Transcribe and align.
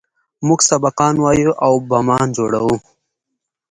موږ 0.47 0.59
سبقان 0.69 1.15
وايو 1.23 1.51
او 1.65 1.73
بمان 1.89 2.27
جوړوو. 2.37 2.75